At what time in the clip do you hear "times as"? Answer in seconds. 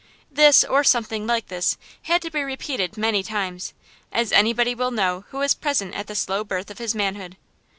3.21-4.31